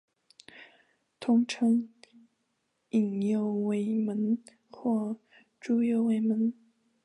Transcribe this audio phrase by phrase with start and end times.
[1.19, 1.93] 通称
[2.89, 4.39] 伊又卫门
[4.71, 5.15] 或
[5.59, 6.55] 猪右卫门。